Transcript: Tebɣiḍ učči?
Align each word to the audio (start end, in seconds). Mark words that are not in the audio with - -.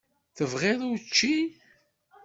Tebɣiḍ 0.35 0.81
učči? 0.91 1.35